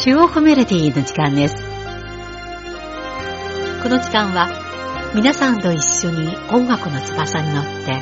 [0.00, 1.56] 中央コメロディの時間です。
[3.82, 4.48] この時間は
[5.12, 8.00] 皆さんと一緒に音楽の翼に乗って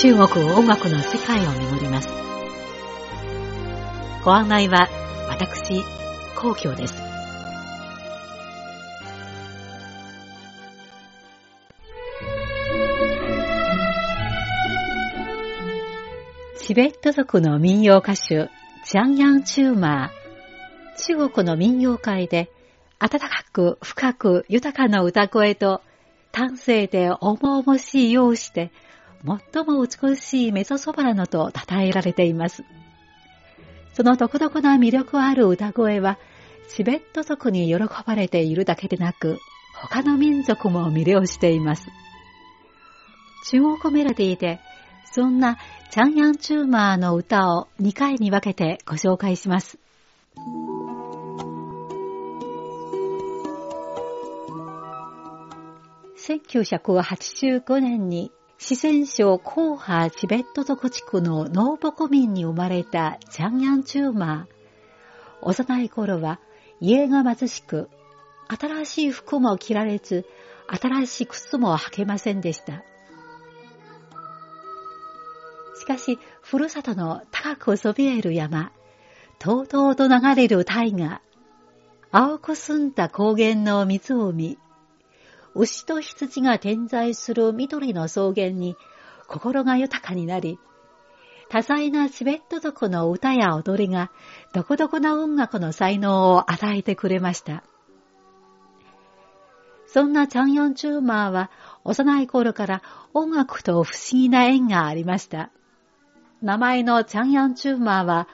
[0.00, 2.08] 中国音楽の世界を巡ります。
[4.24, 4.88] ご案内は
[5.28, 5.82] 私、
[6.36, 6.94] 皇居です。
[16.62, 18.48] チベット族の民謡歌手、
[18.86, 20.23] ジャンヤンチューマー。
[21.06, 22.50] 中国の民謡界で、
[22.98, 25.82] 温かく深く豊かな歌声と、
[26.32, 28.72] 端正で重々しい容姿で、
[29.52, 32.64] 最も美しいメゾソバラノと称えられています。
[33.92, 36.18] その独特な魅力ある歌声は、
[36.70, 39.38] チベット族に喜ばれているだけでなく、
[39.76, 41.86] 他の民族も魅了しています。
[43.50, 44.58] 中国メロディーで、
[45.04, 45.58] そんな
[45.90, 49.78] チャンヤンチューマーの歌を2回に分けてご紹介します。
[56.26, 64.54] 1985年に四川省黄波チベット族地区のノーボコ民に生まれたチャンヤンチューマー。
[65.42, 66.40] 幼い頃は
[66.80, 67.90] 家が貧しく、
[68.48, 70.24] 新しい服も着られず、
[70.66, 72.82] 新しい靴も履けませんでした。
[75.78, 78.72] しかし、ふるさとの高くそびえる山、
[79.38, 81.20] とうとうと流れる大河、
[82.12, 84.58] 青く澄んだ高原の湖、
[85.54, 88.76] 牛と羊が点在する緑の草原に
[89.28, 90.58] 心が豊かになり、
[91.48, 94.10] 多彩なチベット族の歌や踊りが、
[94.52, 97.62] どこどこな音楽の才能を与えてくれました。
[99.86, 101.50] そんなチャンヨンチューマーは、
[101.84, 105.50] 幼い頃から音楽と不思議な縁がありました。
[106.42, 108.28] 名前のチャンヨンチューマーは、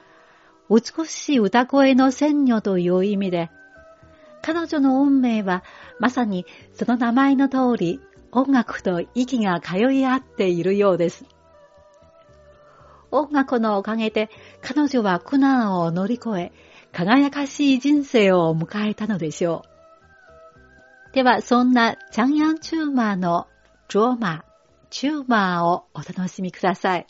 [0.69, 3.51] 美しい歌声の仙女という意味で、
[4.41, 5.63] 彼女の運命は
[5.99, 7.99] まさにその名前の通り
[8.31, 11.25] 音楽と息が通い合っているようです。
[13.11, 14.29] 音楽のおかげで
[14.61, 16.51] 彼女は苦難を乗り越え
[16.93, 19.63] 輝かしい人生を迎えたのでしょ
[21.11, 21.13] う。
[21.13, 23.47] ではそんなチャンヤンチューマーの
[23.91, 24.45] ドローマ、
[24.89, 27.07] チューマーをお楽しみください。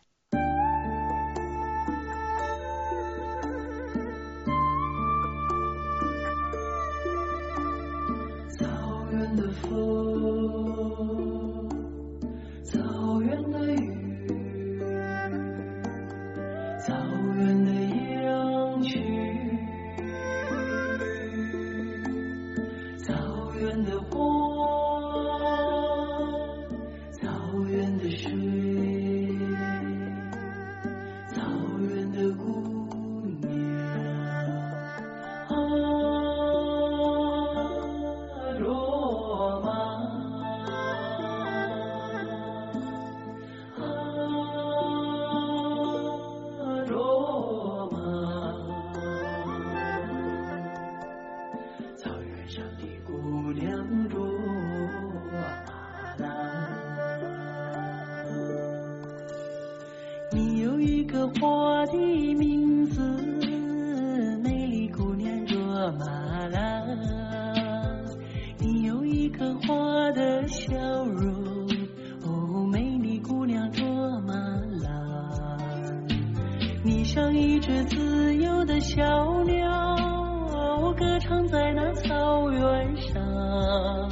[76.84, 84.10] 你像一只自由的小鸟歌唱在那草原上。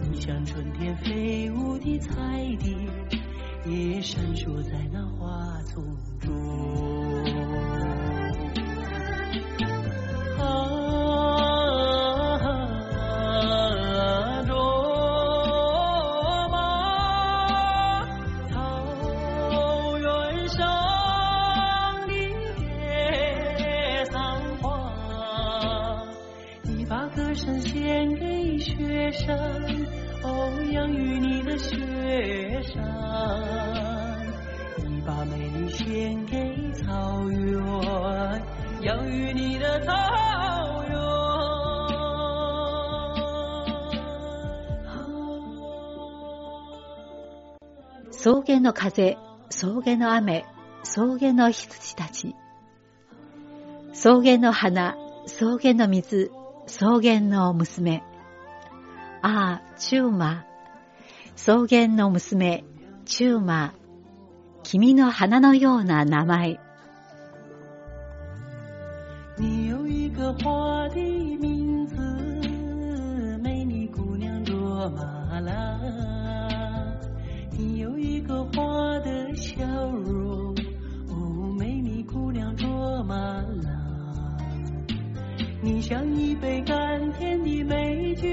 [0.00, 2.12] 你像春天飞舞的彩
[2.58, 2.74] 蝶
[3.66, 5.84] 也闪烁在那花丛
[6.18, 6.87] 中。
[48.10, 49.16] 草原の風、
[49.50, 50.44] 草原の雨、
[50.82, 52.34] 草原の羊たち。
[53.92, 56.30] 草原の花、草原の水、
[56.68, 58.02] 草原の娘。
[59.22, 60.44] ああ、チューマ。
[61.34, 62.62] 草原の娘、
[63.06, 63.74] チューマ。
[64.64, 66.60] 君の花のような名前。
[85.88, 88.28] 像一杯甘甜的美酒，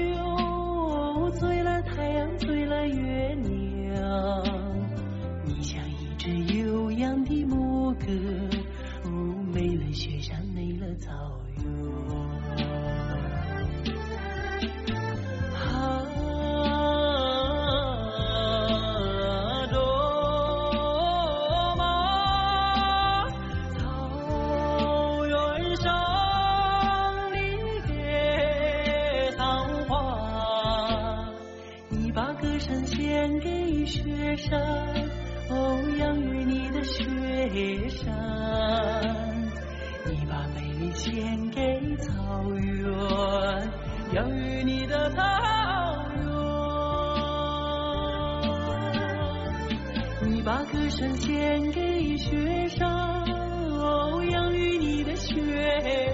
[51.86, 55.34] 你雪山哦养育你的雪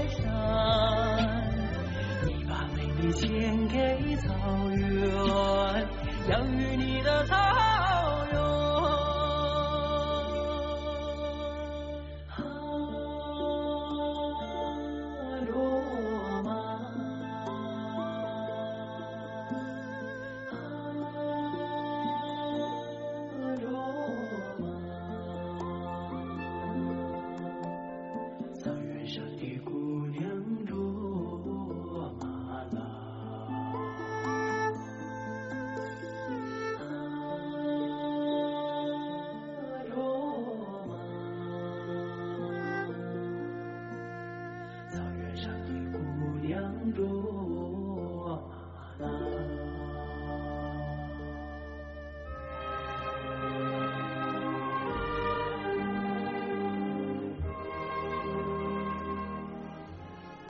[0.08, 1.50] 山
[2.26, 4.34] 你把美丽献给草
[4.70, 5.88] 原
[6.28, 7.61] 养育你的草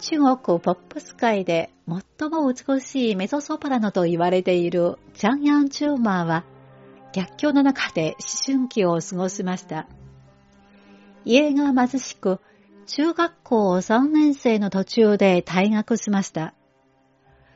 [0.02, 6.44] 中国ポップス界で最も美しいメゾソプラノと言われているジャンヤン・チューマーは
[7.12, 9.86] 逆境の中で思春期を過ごしました。
[11.24, 12.40] 家が貧しく、
[12.86, 16.52] 中学校3年生の途中で退学しました。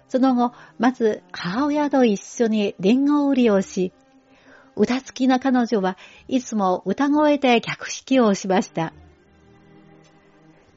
[0.09, 3.93] その後、まず母親と一緒にリンゴ売りをし、
[4.77, 8.93] 歌好きな彼女はいつも歌声で客引きをしました。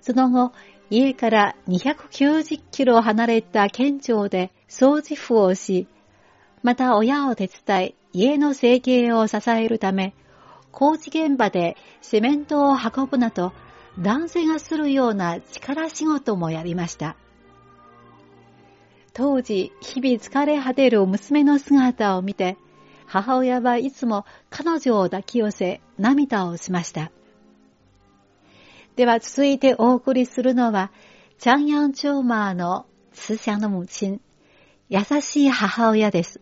[0.02, 0.54] その後、
[0.90, 5.88] 家から290キロ離れた県庁で掃除婦をし、
[6.64, 10.16] また親を手伝い、家の生計を支えるため、
[10.72, 13.54] 工事現場でセメントを運ぶなど、
[14.00, 17.16] 男性がするような力仕事もやりました。
[19.14, 22.58] 当時、日々疲れ果てる娘の姿を見て、
[23.06, 27.12] 母親はいつも彼女を抱き寄せ、涙をしました。
[29.00, 30.92] では続いてお送りするのは、
[31.38, 34.20] チャンヤンチョーマーの慈祥の母親、
[34.90, 36.42] 優しい母親です。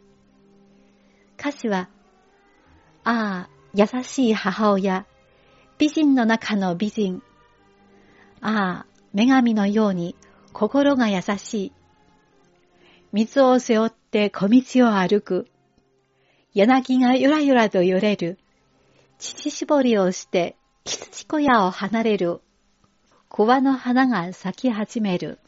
[1.39, 1.87] 歌詞は、
[3.03, 5.05] ああ、優しい母親、
[5.77, 7.21] 美人の中の美人。
[8.41, 10.15] ああ、女神のように
[10.51, 11.73] 心が優しい。
[13.11, 15.47] 水を背負って小道を歩く。
[16.55, 18.39] 柳がゆらゆらと揺れる。
[19.19, 22.41] 乳搾りをして羊小屋を離れる
[23.29, 25.39] 桑の花が咲き始める。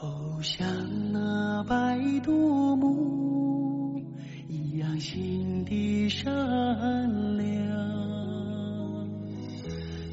[0.00, 4.02] 哦，像那白度母
[4.48, 7.44] 一样心地善良。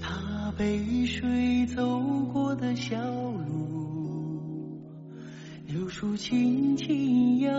[0.01, 2.00] 他背水走
[2.31, 4.79] 过的小路，
[5.67, 7.51] 柳树轻轻摇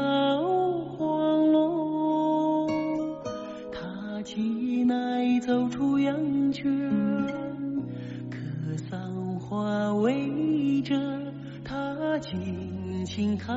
[12.32, 13.52] 尽情开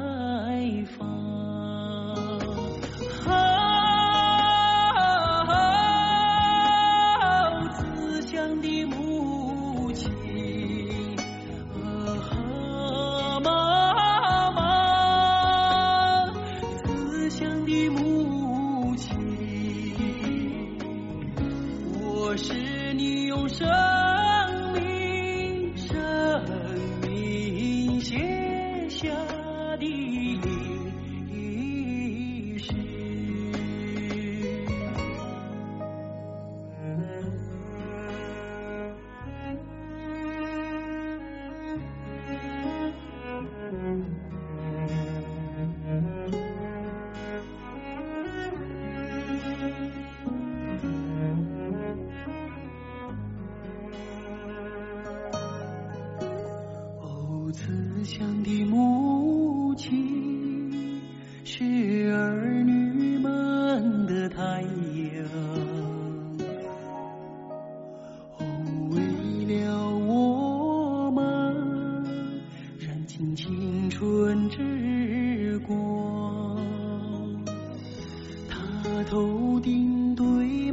[0.97, 1.24] 放。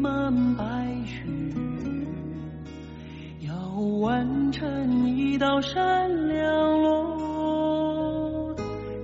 [0.02, 0.64] 满白
[1.06, 1.23] 雪，
[3.47, 3.54] 要
[4.00, 8.52] 完成一道闪亮路。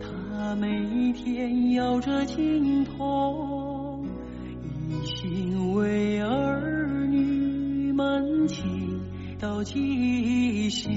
[0.00, 4.05] 他每天摇着金铜，
[4.90, 8.64] 一心为儿女们祈
[9.40, 10.90] 祷吉祥。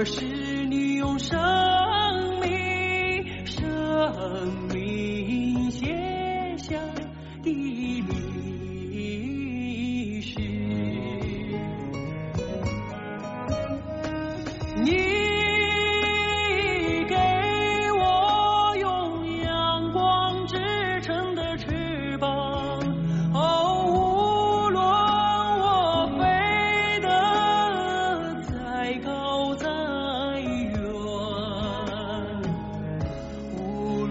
[0.00, 0.29] worship.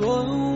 [0.02, 0.49] 无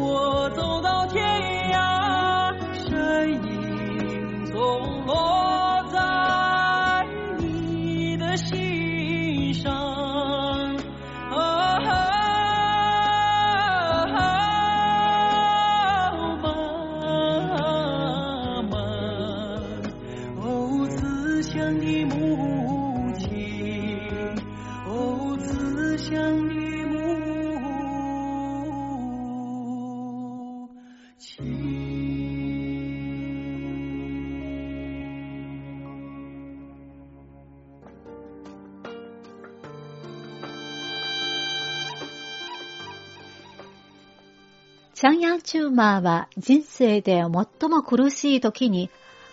[45.03, 47.23] チャンヤンチューマーは人生で
[47.59, 48.89] 最も苦しい時に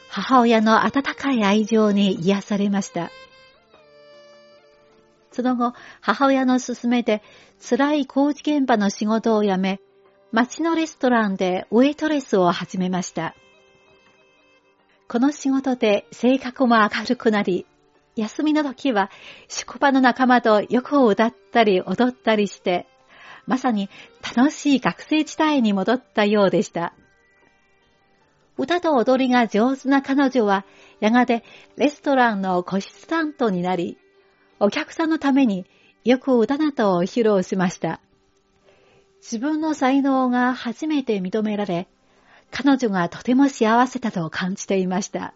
[0.08, 3.12] 母親の温かい愛情に癒されました。
[5.30, 7.22] その後、母親の勧めで
[7.60, 9.78] 辛い工事現場の仕事を辞め、
[10.32, 13.36] 町のレストランでウェイトレスを始めました。
[15.06, 17.64] この仕事で性格も明るくなり、
[18.16, 19.08] 休みの時は
[19.46, 22.88] 職場の仲間とよく歌ったり踊ったりして、
[23.47, 23.88] まさに
[24.37, 26.92] 楽しい学生時代に戻ったようでした。
[28.56, 30.64] 歌と踊りが上手な彼女は、
[31.00, 31.44] やがて
[31.76, 33.97] レストランの個室担当になり、
[34.59, 35.64] お客さんのために
[36.04, 38.00] よく歌などを披露しました。
[39.23, 41.88] 自分の才能が初めて認められ、
[42.50, 45.35] 彼女がとても幸せだと感じていました。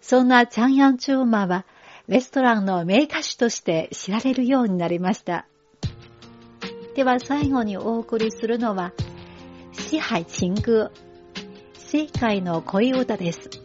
[0.00, 1.64] そんなチャンヤンチューマは、
[2.08, 5.46] レストランの名歌手として知られるようになりました。
[6.94, 8.92] では最後にお送りするのは、
[9.72, 10.92] 四海情歌、
[11.74, 13.63] 世界の恋歌です。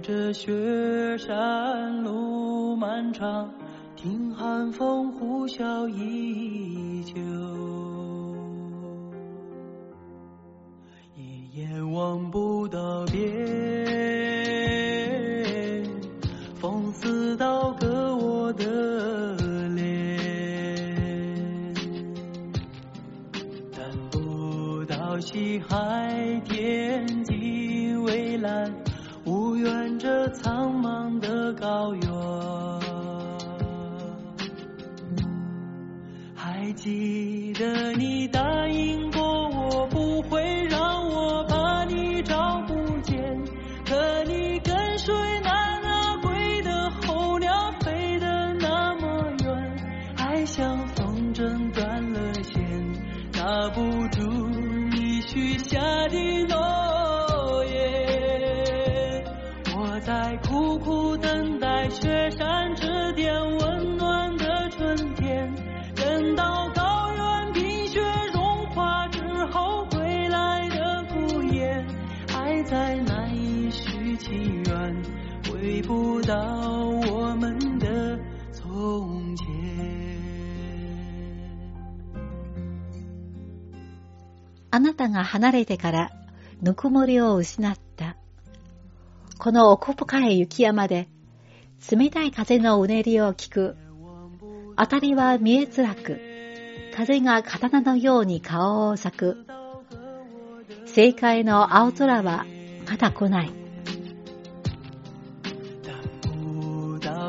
[0.00, 3.52] 在这雪山路漫长，
[3.96, 6.29] 听寒风呼啸依
[45.06, 45.39] 你
[84.70, 86.10] あなたが離れてから
[86.62, 88.16] ぬくもりを失った。
[89.38, 91.08] この奥深い雪山で
[91.90, 93.76] 冷たい風のうねりを聞く。
[94.76, 96.20] 当たりは見えづらく、
[96.94, 99.46] 風が刀のように顔を咲く。
[100.86, 102.46] 正解の青空は
[102.88, 103.52] まだ来ない。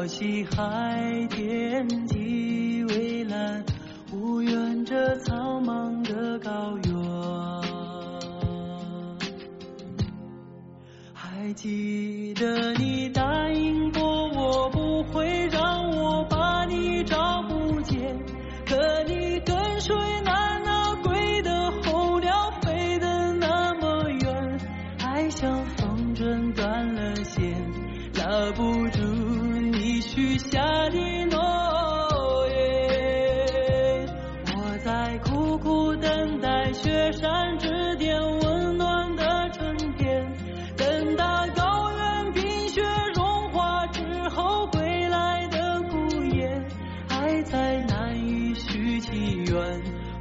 [0.08, 3.64] 西海天际蔚蓝，
[4.12, 7.01] 无缘这苍茫的高原。
[11.54, 13.91] 记得你答应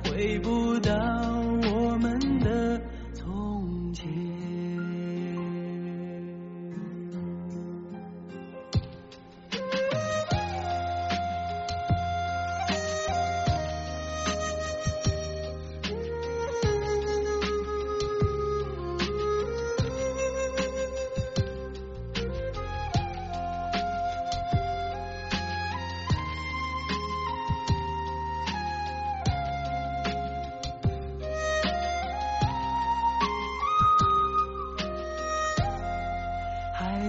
[0.05, 1.70] 回不到。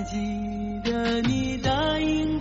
[0.04, 2.41] 记得你答应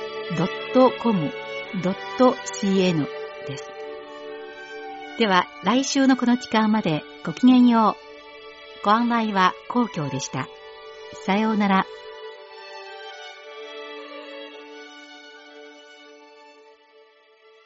[0.35, 1.33] .com.cn
[3.47, 3.71] です。
[5.19, 7.97] では、来週のこの時間までごきげんよ
[8.81, 8.85] う。
[8.85, 10.47] ご案内は皇居でした。
[11.25, 11.85] さようなら。